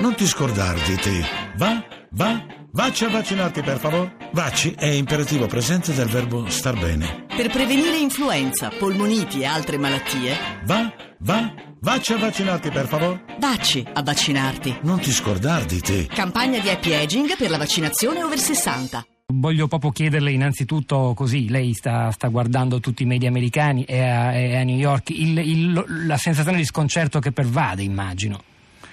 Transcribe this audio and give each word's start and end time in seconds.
Non 0.00 0.14
ti 0.14 0.26
scordar 0.26 0.78
di 0.86 0.94
te. 0.96 1.24
Va, 1.56 1.84
va, 2.12 2.46
vacci 2.72 3.04
a 3.04 3.08
vaccinarti 3.10 3.62
per 3.62 3.78
favore. 3.78 4.16
Vacci 4.32 4.74
è 4.78 4.86
imperativo 4.86 5.46
presente 5.46 5.92
del 5.92 6.06
verbo 6.08 6.48
star 6.48 6.78
bene. 6.78 7.26
Per 7.34 7.50
prevenire 7.50 7.98
influenza, 7.98 8.70
polmoniti 8.78 9.40
e 9.40 9.44
altre 9.44 9.76
malattie, 9.76 10.36
Va, 10.64 10.92
va, 11.20 11.52
vacci 11.80 12.12
a 12.12 12.18
vaccinarti 12.18 12.70
per 12.70 12.86
favore. 12.86 13.24
vacci 13.38 13.84
a 13.92 14.02
vaccinarti. 14.02 14.78
Non 14.82 15.00
ti 15.00 15.10
scordar 15.10 15.64
di 15.64 15.80
te. 15.80 16.06
Campagna 16.06 16.58
di 16.60 16.68
happy 16.70 16.94
aging 16.94 17.36
per 17.36 17.50
la 17.50 17.58
vaccinazione 17.58 18.22
over 18.22 18.38
60. 18.38 19.04
Voglio 19.30 19.68
proprio 19.68 19.90
chiederle 19.90 20.30
innanzitutto 20.32 21.12
così, 21.14 21.50
lei 21.50 21.74
sta, 21.74 22.10
sta 22.12 22.28
guardando 22.28 22.80
tutti 22.80 23.02
i 23.02 23.06
media 23.06 23.28
americani 23.28 23.84
e 23.84 24.00
a, 24.00 24.28
a 24.28 24.62
New 24.62 24.76
York, 24.78 25.10
il- 25.10 25.36
il- 25.38 25.84
la 26.06 26.16
sensazione 26.16 26.56
di 26.56 26.64
sconcerto 26.64 27.18
che 27.18 27.30
pervade 27.32 27.82
immagino. 27.82 28.40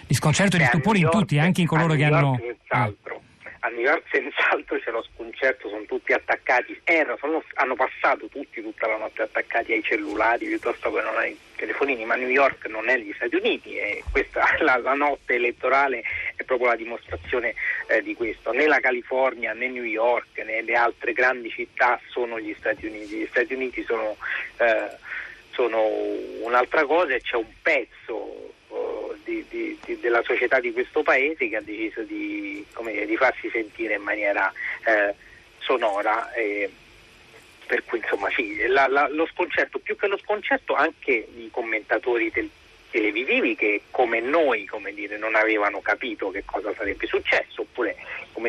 Di 0.08 0.14
sconcerto 0.14 0.56
e 0.56 0.60
di 0.60 0.66
stupore 0.66 1.00
in 1.00 1.10
tutti, 1.10 1.40
anche 1.40 1.62
in 1.62 1.68
coloro 1.68 1.94
a 1.94 1.96
che 1.96 2.06
New 2.06 2.14
hanno... 2.14 2.38
York 2.40 2.56
Senz'altro. 2.68 3.22
A 3.66 3.70
New 3.70 3.80
York 3.80 4.04
senz'altro 4.12 4.78
c'è 4.78 4.92
lo 4.92 5.04
sconcerto, 5.12 5.70
sono 5.70 5.84
tutti 5.86 6.14
attaccati, 6.14 6.80
erano, 6.84 7.18
sono- 7.18 7.44
hanno 7.56 7.74
passato 7.74 8.28
tutti 8.28 8.62
tutta 8.62 8.86
la 8.86 8.98
notte 8.98 9.24
attaccati 9.24 9.74
ai 9.74 9.82
cellulari 9.82 10.46
piuttosto 10.46 10.94
che 10.94 11.02
non 11.02 11.18
ai 11.18 11.36
telefonini, 11.56 12.06
ma 12.06 12.14
New 12.14 12.30
York 12.30 12.68
non 12.68 12.90
è 12.90 13.00
gli 13.00 13.12
Stati 13.16 13.36
Uniti 13.36 13.76
e 13.76 14.04
questa, 14.12 14.46
la, 14.62 14.78
la 14.78 14.94
notte 14.94 15.34
elettorale 15.34 16.04
è 16.36 16.44
proprio 16.44 16.68
la 16.68 16.76
dimostrazione 16.76 17.56
eh, 17.88 18.04
di 18.04 18.14
questo. 18.14 18.52
Né 18.52 18.68
la 18.68 18.80
California 18.80 19.54
né 19.54 19.68
New 19.68 19.84
York 19.84 20.38
né 20.46 20.62
le 20.62 20.76
altre 20.76 21.14
grandi 21.14 21.50
città 21.50 22.00
sono 22.10 22.40
gli 22.40 22.56
Stati 22.60 22.86
Uniti, 22.86 23.16
gli 23.16 23.28
Stati 23.32 23.56
Uniti 23.56 23.84
sono, 23.84 24.16
eh, 24.58 24.92
sono 25.54 25.82
un'altra 26.42 26.86
cosa 26.86 27.16
e 27.16 27.22
c'è 27.22 27.36
un 27.36 27.52
pezzo 27.64 28.54
di- 29.26 29.78
di- 29.84 30.00
della 30.00 30.22
società 30.24 30.60
di 30.60 30.72
questo 30.72 31.02
paese 31.04 31.50
che 31.50 31.56
ha 31.58 31.62
deciso 31.62 32.02
di, 32.04 32.64
dire, 32.84 33.06
di 33.06 33.18
farsi 33.18 33.50
sentire 33.50 33.96
in 33.96 34.04
maniera 34.04 34.52
eh, 34.86 35.14
sonora. 35.60 36.32
e 36.34 36.70
per 37.66 37.84
cui 37.84 37.98
insomma 37.98 38.30
sì, 38.30 38.64
la- 38.68 38.88
la- 38.88 39.08
lo 39.10 39.26
sconcerto, 39.26 39.80
più 39.80 39.96
che 39.96 40.06
lo 40.06 40.20
sconcerto 40.20 40.76
anche 40.76 41.12
i 41.36 41.50
commentatori 41.52 42.32
tel- 42.32 42.48
televisivi 42.92 43.56
che 43.56 43.82
come 43.90 44.20
noi 44.20 44.66
come 44.66 44.94
dire, 44.94 45.18
non 45.18 45.34
avevano 45.36 45.82
capito 45.82 46.30
che 46.30 46.44
cosa 46.46 46.72
sarebbe 46.76 47.08
successo 47.08 47.62
oppure 47.62 47.96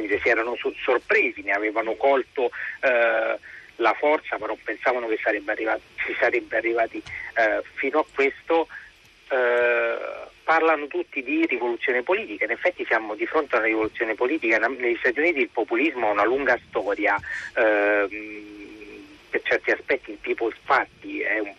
dire, 0.03 0.21
si 0.21 0.29
erano 0.29 0.55
so- 0.57 0.75
sorpresi, 0.85 1.41
ne 1.43 1.53
avevano 1.53 1.95
colto 1.95 2.51
eh, 2.83 3.39
la 3.77 3.93
forza 3.95 4.37
non 4.37 4.59
pensavano 4.63 5.07
che 5.09 5.19
sarebbe 5.23 5.53
arrivati, 5.53 5.83
si 6.07 6.15
sarebbe 6.19 6.57
arrivati 6.57 7.03
eh, 7.37 7.63
fino 7.75 8.01
a 8.01 8.07
questo 8.15 8.69
eh, 9.29 9.99
parlano 10.45 10.87
tutti 10.87 11.23
di 11.23 11.45
rivoluzione 11.47 12.03
politica, 12.03 12.45
in 12.45 12.53
effetti 12.53 12.85
siamo 12.87 13.15
di 13.15 13.27
fronte 13.27 13.57
a 13.57 13.59
una 13.59 13.67
rivoluzione 13.67 14.15
politica, 14.15 14.59
negli 14.59 14.97
Stati 14.99 15.19
Uniti 15.19 15.41
il 15.41 15.49
populismo 15.49 16.09
ha 16.09 16.13
una 16.13 16.25
lunga 16.25 16.59
storia, 16.69 17.19
ehm, 17.57 18.55
per 19.31 19.43
certi 19.43 19.71
aspetti 19.73 20.13
il 20.13 20.19
People's 20.21 20.57
Party 20.65 21.23
un- 21.41 21.55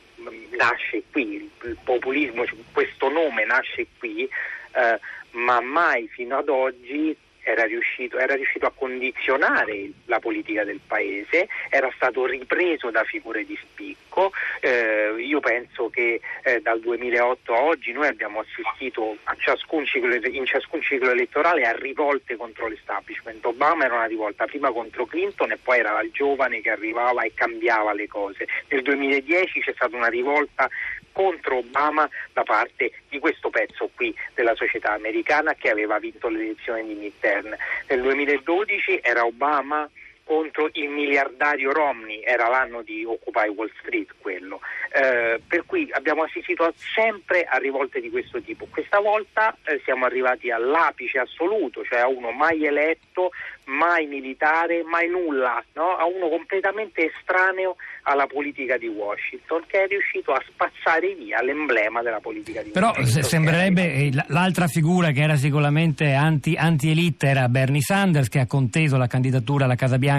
nasce 0.57 1.03
qui, 1.11 1.49
il, 1.61 1.77
populismo, 1.83 2.45
questo 2.71 3.09
nome 3.09 3.45
nasce 3.45 3.87
qui, 3.97 4.23
eh, 4.23 4.99
ma 5.31 5.59
mai 5.61 6.07
fino 6.07 6.37
ad 6.37 6.49
oggi 6.49 7.15
era 7.47 7.63
riuscito, 7.63 8.17
era 8.17 8.35
riuscito 8.35 8.65
a 8.65 8.73
condizionare 8.75 9.89
la 10.05 10.19
politica 10.19 10.65
del 10.65 10.81
paese, 10.85 11.47
era 11.69 11.89
stato 11.95 12.25
ripreso 12.25 12.91
da 12.91 13.05
figure 13.05 13.45
di 13.45 13.57
spicco. 13.61 14.33
Eh, 14.59 15.15
io 15.17 15.39
penso 15.39 15.89
che 15.89 16.19
eh, 16.43 16.59
dal 16.61 16.81
2008 16.81 17.53
a 17.53 17.61
oggi 17.61 17.93
noi 17.93 18.07
abbiamo 18.07 18.41
assistito 18.41 19.17
ciascun 19.37 19.85
ciclo, 19.85 20.13
in 20.13 20.45
ciascun 20.45 20.81
ciclo 20.81 21.09
elettorale 21.09 21.63
a 21.63 21.71
rivolte 21.71 22.35
contro 22.35 22.67
l'establishment. 22.67 23.45
Obama 23.45 23.85
era 23.85 23.95
una 23.95 24.05
rivolta 24.05 24.45
prima 24.45 24.71
contro 24.71 25.05
Clinton 25.05 25.51
e 25.51 25.57
poi 25.57 25.79
era 25.79 26.01
il 26.01 26.11
giovane 26.11 26.59
che 26.59 26.71
arrivava 26.71 27.21
e 27.21 27.31
cambiava 27.33 27.93
le 27.93 28.07
cose. 28.07 28.45
Nel 28.67 28.81
2010 28.81 29.61
c'è 29.61 29.71
stata 29.73 29.95
una 29.95 30.07
rivolta 30.07 30.69
contro 31.17 31.57
Obama 31.57 32.07
da 32.31 32.43
parte 32.43 32.91
di 33.09 33.17
questo 33.17 33.49
pezzo 33.49 33.89
qui 33.95 34.15
della 34.35 34.53
società 34.53 34.93
americana 34.93 35.55
che 35.55 35.71
aveva 35.71 35.97
vinto 35.97 36.29
le 36.29 36.43
elezioni 36.43 36.85
di 36.85 36.93
midterm. 36.93 37.55
Nel 37.87 38.01
2012 38.03 38.99
era 39.01 39.25
Obama 39.25 39.89
contro 40.27 40.69
il 40.73 40.89
miliardario 40.89 41.71
Romney, 41.71 42.21
era 42.23 42.49
l'anno 42.49 42.81
di 42.81 43.03
Occupy 43.05 43.47
Wall 43.47 43.71
Street 43.79 44.09
quello. 44.19 44.59
Eh, 44.93 45.39
per 45.47 45.63
cui 45.65 45.87
abbiamo 45.91 46.23
assistito 46.23 46.63
a- 46.63 46.73
sempre 46.95 47.43
a 47.43 47.57
rivolte 47.57 47.99
di 48.01 48.09
questo 48.09 48.41
tipo. 48.41 48.67
Questa 48.69 48.99
volta 48.99 49.55
eh, 49.65 49.79
siamo 49.85 50.05
arrivati 50.05 50.51
all'apice 50.51 51.19
assoluto, 51.19 51.83
cioè 51.83 51.99
a 51.99 52.07
uno 52.07 52.31
mai 52.31 52.65
eletto, 52.65 53.29
mai 53.65 54.05
militare, 54.07 54.83
mai 54.83 55.09
nulla, 55.09 55.63
no? 55.73 55.95
a 55.97 56.05
uno 56.05 56.29
completamente 56.29 57.11
estraneo 57.13 57.75
alla 58.03 58.25
politica 58.27 58.77
di 58.77 58.87
Washington 58.87 59.63
che 59.67 59.83
è 59.83 59.87
riuscito 59.87 60.31
a 60.31 60.41
spazzare 60.47 61.13
via 61.15 61.41
l'emblema 61.41 62.01
della 62.01 62.21
politica 62.21 62.61
di 62.61 62.69
Però 62.69 62.87
Washington. 62.87 63.23
se- 63.23 63.27
sembrerebbe 63.27 64.09
l'altra 64.27 64.67
figura 64.67 65.11
che 65.11 65.21
era 65.21 65.35
sicuramente 65.35 66.13
anti, 66.13 66.55
anti-elite 66.57 67.27
era 67.27 67.49
Bernie 67.49 67.81
Sanders 67.81 68.29
che 68.29 68.39
ha 68.39 68.47
conteso 68.47 68.95
la 68.97 69.07
candidatura 69.07 69.65
alla 69.65 69.75
Casa 69.75 69.97
Bianca 69.97 70.15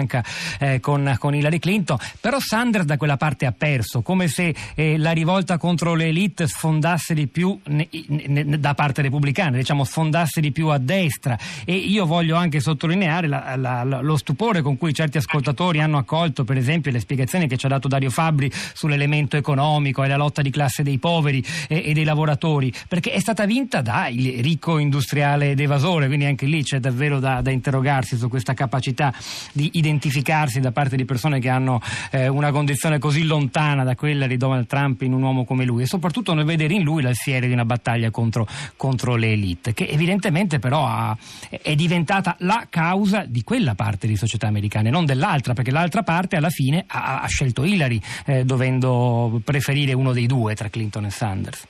eh, 0.59 0.79
con, 0.79 1.15
con 1.17 1.35
Hillary 1.35 1.59
Clinton, 1.59 1.97
però 2.19 2.39
Sanders 2.39 2.85
da 2.85 2.97
quella 2.97 3.17
parte 3.17 3.45
ha 3.45 3.51
perso, 3.51 4.01
come 4.01 4.27
se 4.27 4.53
eh, 4.75 4.97
la 4.97 5.11
rivolta 5.11 5.57
contro 5.57 5.95
le 5.95 6.05
elite 6.07 6.47
sfondasse 6.47 7.13
di 7.13 7.27
più 7.27 7.59
ne- 7.65 7.87
ne- 8.07 8.43
ne- 8.43 8.59
da 8.59 8.73
parte 8.73 9.01
repubblicana, 9.01 9.57
diciamo 9.57 9.83
sfondasse 9.83 10.41
di 10.41 10.51
più 10.51 10.67
a 10.67 10.77
destra. 10.77 11.37
E 11.65 11.73
io 11.75 12.05
voglio 12.05 12.35
anche 12.35 12.59
sottolineare 12.59 13.27
la- 13.27 13.55
la- 13.55 13.83
la- 13.83 14.01
lo 14.01 14.17
stupore 14.17 14.61
con 14.61 14.77
cui 14.77 14.93
certi 14.93 15.17
ascoltatori 15.17 15.79
hanno 15.79 15.97
accolto 15.97 16.43
per 16.43 16.57
esempio 16.57 16.91
le 16.91 16.99
spiegazioni 16.99 17.47
che 17.47 17.57
ci 17.57 17.65
ha 17.65 17.69
dato 17.69 17.87
Dario 17.87 18.09
Fabbri 18.09 18.51
sull'elemento 18.73 19.37
economico 19.37 20.03
e 20.03 20.07
la 20.07 20.15
lotta 20.17 20.41
di 20.41 20.49
classe 20.49 20.83
dei 20.83 20.97
poveri 20.97 21.43
e, 21.67 21.83
e 21.85 21.93
dei 21.93 22.03
lavoratori, 22.03 22.73
perché 22.87 23.11
è 23.11 23.19
stata 23.19 23.45
vinta 23.45 23.81
da 23.81 24.07
il 24.07 24.41
ricco 24.41 24.77
industriale 24.77 25.51
ed 25.51 25.59
evasore, 25.59 26.07
quindi 26.07 26.25
anche 26.25 26.45
lì 26.45 26.63
c'è 26.63 26.79
davvero 26.79 27.19
da, 27.19 27.41
da 27.41 27.51
interrogarsi 27.51 28.17
su 28.17 28.29
questa 28.29 28.53
capacità 28.53 29.13
di 29.51 29.69
identificarsi 29.89 30.59
da 30.59 30.71
parte 30.71 30.95
di 30.95 31.05
persone 31.05 31.39
che 31.39 31.49
hanno 31.49 31.81
eh, 32.11 32.27
una 32.27 32.51
condizione 32.51 32.99
così 32.99 33.23
lontana 33.23 33.83
da 33.83 33.95
quella 33.95 34.27
di 34.27 34.37
Donald 34.37 34.67
Trump 34.67 35.01
in 35.01 35.13
un 35.13 35.21
uomo 35.21 35.43
come 35.43 35.65
lui 35.65 35.83
e 35.83 35.85
soprattutto 35.87 36.33
nel 36.33 36.45
vedere 36.45 36.73
in 36.73 36.83
lui 36.83 37.01
l'alfiere 37.01 37.47
di 37.47 37.53
una 37.53 37.65
battaglia 37.65 38.11
contro, 38.11 38.47
contro 38.77 39.15
le 39.15 39.31
elite, 39.31 39.73
che 39.73 39.87
evidentemente 39.87 40.59
però 40.59 40.85
ha- 40.85 41.17
è 41.49 41.75
diventata 41.75 42.35
la 42.39 42.67
causa 42.69 43.25
di 43.27 43.43
quella 43.43 43.75
parte 43.75 44.07
di 44.07 44.15
società 44.15 44.47
americane, 44.47 44.89
non 44.89 45.05
dell'altra, 45.05 45.53
perché 45.53 45.71
l'altra 45.71 46.03
parte 46.03 46.35
alla 46.35 46.49
fine 46.49 46.83
ha, 46.87 47.21
ha 47.21 47.27
scelto 47.27 47.63
Hillary, 47.63 47.99
eh, 48.25 48.45
dovendo 48.45 49.41
preferire 49.43 49.93
uno 49.93 50.13
dei 50.13 50.27
due 50.27 50.55
tra 50.55 50.69
Clinton 50.69 51.05
e 51.05 51.09
Sanders. 51.09 51.67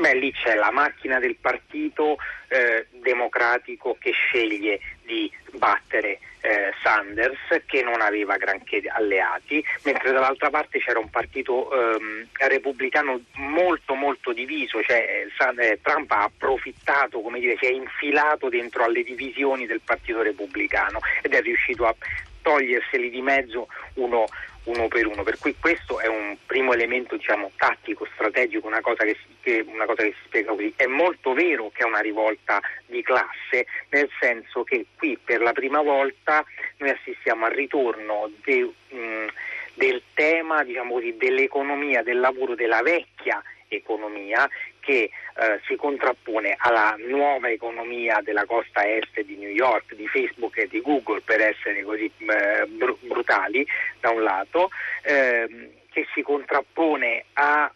Beh, 0.00 0.14
lì 0.14 0.32
c'è 0.32 0.54
la 0.54 0.70
macchina 0.70 1.18
del 1.18 1.36
partito 1.36 2.16
eh, 2.48 2.86
democratico 2.90 3.98
che 4.00 4.12
sceglie 4.12 4.80
di 5.04 5.30
battere 5.52 6.20
eh, 6.40 6.72
Sanders 6.82 7.62
che 7.66 7.82
non 7.82 8.00
aveva 8.00 8.38
granché 8.38 8.80
alleati, 8.86 9.62
mentre 9.82 10.10
dall'altra 10.12 10.48
parte 10.48 10.78
c'era 10.78 10.98
un 10.98 11.10
partito 11.10 11.70
ehm, 11.70 12.28
repubblicano 12.32 13.20
molto 13.34 13.92
molto 13.92 14.32
diviso, 14.32 14.82
cioè 14.82 15.26
eh, 15.28 15.62
eh, 15.62 15.78
Trump 15.82 16.10
ha 16.12 16.22
approfittato, 16.22 17.20
come 17.20 17.38
dire, 17.38 17.58
si 17.60 17.66
è 17.66 17.70
infilato 17.70 18.48
dentro 18.48 18.84
alle 18.84 19.02
divisioni 19.02 19.66
del 19.66 19.82
partito 19.84 20.22
repubblicano 20.22 21.00
ed 21.20 21.34
è 21.34 21.42
riuscito 21.42 21.84
a 21.86 21.94
toglierseli 22.42 23.10
di 23.10 23.22
mezzo 23.22 23.68
uno, 23.94 24.26
uno 24.64 24.88
per 24.88 25.06
uno. 25.06 25.22
Per 25.22 25.38
cui 25.38 25.54
questo 25.58 26.00
è 26.00 26.06
un 26.06 26.36
primo 26.46 26.72
elemento 26.72 27.16
diciamo, 27.16 27.50
tattico, 27.56 28.06
strategico, 28.14 28.66
una 28.66 28.80
cosa 28.80 29.04
che, 29.04 29.14
si, 29.14 29.36
che- 29.40 29.64
una 29.66 29.86
cosa 29.86 30.02
che 30.02 30.14
si 30.18 30.24
spiega 30.26 30.52
così. 30.52 30.72
È 30.76 30.86
molto 30.86 31.32
vero 31.32 31.70
che 31.72 31.82
è 31.82 31.86
una 31.86 32.00
rivolta 32.00 32.60
di 32.86 33.02
classe, 33.02 33.66
nel 33.90 34.10
senso 34.18 34.64
che 34.64 34.86
qui 34.96 35.18
per 35.22 35.40
la 35.40 35.52
prima 35.52 35.82
volta 35.82 36.44
noi 36.78 36.90
assistiamo 36.90 37.46
al 37.46 37.52
ritorno 37.52 38.30
de- 38.44 38.70
mh, 38.88 39.26
del 39.74 40.02
tema 40.14 40.62
diciamo 40.64 40.94
così, 40.94 41.16
dell'economia, 41.16 42.02
del 42.02 42.20
lavoro, 42.20 42.54
della 42.54 42.82
vecchia 42.82 43.42
economia 43.70 44.48
che 44.80 45.10
eh, 45.12 45.60
si 45.66 45.76
contrappone 45.76 46.56
alla 46.58 46.96
nuova 46.98 47.50
economia 47.50 48.20
della 48.22 48.44
costa 48.44 48.86
est 48.86 49.20
di 49.20 49.36
New 49.36 49.50
York, 49.50 49.94
di 49.94 50.08
Facebook 50.08 50.58
e 50.58 50.68
di 50.68 50.80
Google 50.80 51.20
per 51.22 51.40
essere 51.40 51.82
così 51.82 52.10
eh, 52.18 52.66
br- 52.66 52.98
brutali 53.00 53.66
da 54.00 54.10
un 54.10 54.22
lato, 54.22 54.70
ehm, 55.02 55.68
che 55.90 56.06
si 56.14 56.22
contrappone 56.22 57.24
a 57.34 57.72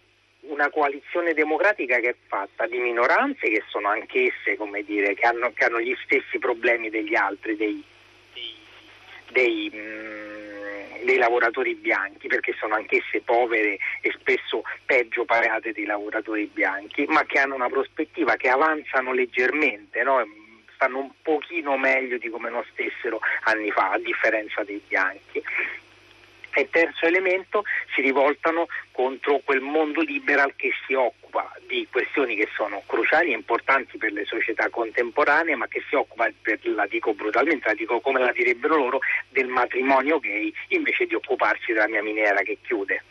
una 0.46 0.68
coalizione 0.70 1.32
democratica 1.32 1.98
che 1.98 2.10
è 2.10 2.14
fatta 2.26 2.66
di 2.66 2.78
minoranze 2.78 3.48
che 3.48 3.62
sono 3.68 3.88
anch'esse, 3.88 4.56
come 4.56 4.82
dire, 4.82 5.14
che 5.14 5.26
hanno, 5.26 5.52
che 5.54 5.64
hanno 5.64 5.80
gli 5.80 5.96
stessi 6.04 6.38
problemi 6.38 6.90
degli 6.90 7.14
altri, 7.14 7.56
dei, 7.56 7.82
dei, 9.30 9.70
mm, 9.74 11.04
dei 11.04 11.16
lavoratori 11.16 11.74
bianchi, 11.74 12.28
perché 12.28 12.54
sono 12.58 12.74
anch'esse 12.74 13.20
povere 13.20 13.78
e 14.00 14.12
spesso 14.18 14.62
peggio 14.84 15.24
pagate 15.24 15.72
dei 15.72 15.84
lavoratori 15.84 16.50
bianchi, 16.52 17.04
ma 17.08 17.24
che 17.24 17.38
hanno 17.38 17.54
una 17.54 17.68
prospettiva, 17.68 18.36
che 18.36 18.48
avanzano 18.48 19.12
leggermente, 19.12 20.02
no? 20.02 20.22
stanno 20.74 20.98
un 20.98 21.10
pochino 21.22 21.76
meglio 21.76 22.18
di 22.18 22.28
come 22.28 22.50
non 22.50 22.64
stessero 22.72 23.20
anni 23.44 23.70
fa, 23.70 23.92
a 23.92 23.98
differenza 23.98 24.62
dei 24.64 24.80
bianchi. 24.86 25.42
E 26.54 26.68
terzo 26.70 27.06
elemento, 27.06 27.64
si 27.94 28.00
rivoltano 28.00 28.66
contro 28.92 29.40
quel 29.44 29.60
mondo 29.60 30.00
liberal 30.00 30.54
che 30.54 30.70
si 30.86 30.94
occupa 30.94 31.52
di 31.66 31.86
questioni 31.90 32.36
che 32.36 32.48
sono 32.54 32.82
cruciali 32.86 33.32
e 33.32 33.34
importanti 33.34 33.98
per 33.98 34.12
le 34.12 34.24
società 34.24 34.68
contemporanee, 34.70 35.56
ma 35.56 35.66
che 35.66 35.82
si 35.88 35.96
occupa, 35.96 36.30
la 36.62 36.86
dico 36.86 37.12
brutalmente, 37.14 37.68
la 37.68 37.74
dico 37.74 38.00
come 38.00 38.20
la 38.20 38.32
direbbero 38.32 38.76
loro, 38.76 39.00
del 39.30 39.48
matrimonio 39.48 40.20
gay, 40.20 40.52
invece 40.68 41.06
di 41.06 41.14
occuparsi 41.14 41.72
della 41.72 41.88
mia 41.88 42.02
miniera 42.02 42.42
che 42.42 42.58
chiude. 42.62 43.02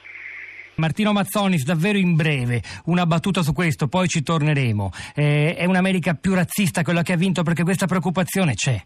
Martino 0.76 1.12
Mazzonis, 1.12 1.66
davvero 1.66 1.98
in 1.98 2.16
breve, 2.16 2.62
una 2.86 3.06
battuta 3.06 3.42
su 3.44 3.54
questo, 3.54 3.88
poi 3.88 4.08
ci 4.08 4.24
torneremo. 4.24 4.92
Eh, 5.16 5.56
è 5.56 5.66
un'America 5.66 6.16
più 6.16 6.34
razzista 6.34 6.84
quella 6.84 7.04
che 7.04 7.14
ha 7.14 7.18
vinto 7.18 7.44
perché 7.44 7.64
questa 7.64 7.86
preoccupazione 7.86 8.54
c'è. 8.56 8.82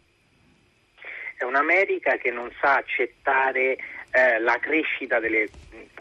È 1.38 1.44
un'America 1.44 2.18
che 2.18 2.32
non 2.32 2.52
sa 2.60 2.78
accettare 2.78 3.78
eh, 4.12 4.40
la 4.40 4.58
crescita 4.60 5.20
delle 5.20 5.48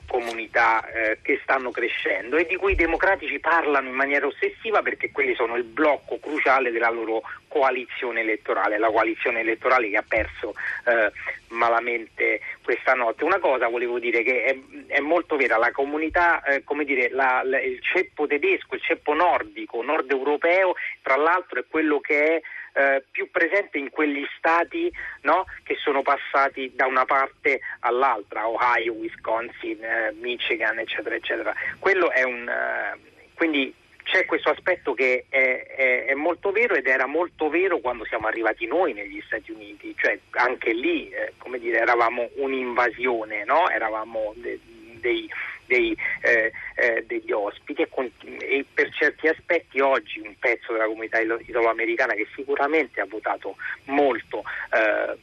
comunità 0.06 0.88
eh, 0.88 1.19
che 1.21 1.41
stanno 1.43 1.71
crescendo 1.71 2.37
e 2.37 2.47
di 2.47 2.56
cui 2.56 2.73
i 2.73 2.77
democratici 2.77 3.38
parlano 3.38 3.88
in 3.88 3.94
maniera 3.94 4.27
ossessiva 4.27 4.81
perché 4.81 5.11
quelli 5.11 5.35
sono 5.35 5.56
il 5.56 5.65
blocco 5.65 6.19
cruciale 6.19 6.71
della 6.71 6.91
loro 6.91 7.23
coalizione 7.56 8.20
elettorale, 8.20 8.76
la 8.76 8.91
coalizione 8.91 9.41
elettorale 9.41 9.88
che 9.88 9.97
ha 9.97 10.05
perso 10.06 10.55
eh, 10.85 11.11
malamente 11.49 12.41
questa 12.62 12.93
notte. 12.93 13.25
Una 13.25 13.38
cosa 13.38 13.69
volevo 13.69 13.99
dire 13.99 14.23
che 14.23 14.44
è, 14.44 14.58
è 14.88 15.00
molto 15.00 15.37
vera, 15.37 15.56
la 15.56 15.70
comunità, 15.70 16.43
eh, 16.43 16.62
come 16.64 16.85
dire, 16.85 17.08
la, 17.08 17.41
la, 17.43 17.58
il 17.61 17.81
ceppo 17.81 18.26
tedesco, 18.26 18.75
il 18.75 18.82
ceppo 18.82 19.14
nordico, 19.14 19.82
nord 19.82 20.11
europeo, 20.11 20.75
tra 21.00 21.17
l'altro 21.17 21.61
è 21.61 21.64
quello 21.69 21.99
che 22.00 22.37
è 22.37 22.41
eh, 22.79 23.05
più 23.11 23.31
presente 23.31 23.79
in 23.79 23.88
quegli 23.88 24.26
stati 24.37 24.93
no, 25.23 25.47
che 25.62 25.76
sono 25.76 26.02
passati 26.02 26.73
da 26.75 26.85
una 26.87 27.06
parte 27.06 27.61
all'altra, 27.81 28.49
Ohio, 28.49 28.93
Wisconsin, 28.93 29.82
eh, 29.82 30.14
Michigan, 30.20 30.79
eccetera, 30.79 31.14
eccetera. 31.14 31.55
Quello 31.79 32.11
è 32.11 32.23
un, 32.23 32.47
eh, 32.47 32.99
quindi 33.35 33.73
c'è 34.06 34.25
questo 34.25 34.50
aspetto 34.50 34.94
che 34.94 35.26
è, 35.29 35.67
è, 35.67 36.05
è, 36.06 36.14
molto 36.14 36.53
vero 36.53 36.75
ed 36.75 36.87
era 36.87 37.06
molto 37.06 37.49
vero 37.49 37.79
quando 37.79 38.05
siamo 38.05 38.29
arrivati 38.29 38.64
noi 38.64 38.93
negli 38.93 39.20
Stati 39.26 39.50
Uniti, 39.50 39.94
cioè 39.99 40.17
anche 40.31 40.73
lì 40.73 41.11
eh, 41.11 41.32
dire, 41.58 41.79
eravamo 41.79 42.31
un'invasione, 42.37 43.44
no? 43.44 43.69
eravamo 43.69 44.32
de, 44.37 44.61
dei, 45.00 45.29
dei, 45.67 45.97
eh, 46.23 46.53
eh, 46.76 47.05
degli 47.05 47.32
ospiti 47.32 47.82
e, 47.82 47.88
con, 47.88 48.08
e, 48.38 48.64
per 48.73 48.91
certi 48.94 49.26
aspetti 49.26 49.81
oggi 49.81 50.20
un 50.20 50.35
pezzo 50.38 50.73
della 50.73 50.87
comunità 50.87 51.19
italo-americana 51.19 52.14
che 52.14 52.29
sicuramente 52.32 53.00
ha 53.00 53.06
votato 53.06 53.56
molto 53.87 54.44
eh, 54.70 55.19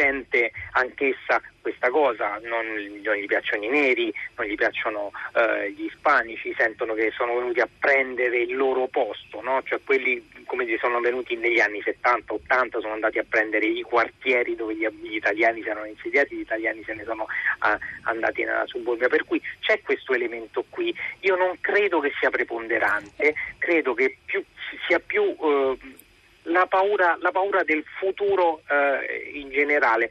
eh, 0.00 0.10
sente 0.10 0.52
anch'essa 0.72 1.42
questa 1.60 1.90
cosa, 1.90 2.40
non, 2.42 2.64
non, 3.04 3.14
gli 3.16 3.26
piacciono 3.26 3.64
i 3.64 3.68
neri, 3.68 4.12
non 4.36 4.46
gli 4.46 4.54
piacciono 4.54 5.12
eh, 5.34 5.70
gli 5.72 5.84
ispanici, 5.84 6.54
sentono 6.56 6.94
che 6.94 7.12
sono 7.14 7.34
venuti 7.34 7.60
a 7.60 7.68
prendere 7.78 8.40
il 8.40 8.56
loro 8.56 8.86
posto, 8.86 9.42
no? 9.42 9.62
cioè 9.64 9.78
quelli 9.84 10.26
come 10.46 10.64
dire, 10.64 10.78
sono 10.78 10.98
venuti 11.00 11.36
negli 11.36 11.60
anni 11.60 11.80
70-80, 11.80 12.80
sono 12.80 12.94
andati 12.94 13.18
a 13.18 13.24
prendere 13.28 13.66
i 13.66 13.82
quartieri 13.82 14.56
dove 14.56 14.74
gli, 14.74 14.84
gli, 15.02 15.14
italiani 15.14 15.62
si 15.62 15.68
erano 15.68 15.86
insediati, 15.86 16.34
gli 16.34 16.40
italiani 16.40 16.82
se 16.82 16.94
ne 16.94 17.04
sono 17.04 17.26
a, 17.58 17.78
andati 18.02 18.42
nella 18.42 18.66
suburbia, 18.66 19.08
per 19.08 19.24
cui 19.24 19.40
c'è 19.60 19.80
questo 19.82 20.12
elemento 20.12 20.64
qui. 20.68 20.92
Io 21.20 21.36
non 21.36 21.56
credo 21.60 22.00
che 22.00 22.10
sia 22.18 22.30
preponderante, 22.30 23.34
credo 23.58 23.94
che 23.94 24.16
più, 24.24 24.42
sia 24.86 24.98
più... 24.98 25.36
Eh, 25.40 25.98
la 26.50 26.66
paura, 26.66 27.16
la 27.20 27.30
paura, 27.30 27.62
del 27.64 27.84
futuro 27.98 28.62
eh, 28.68 29.30
in 29.34 29.50
generale. 29.50 30.08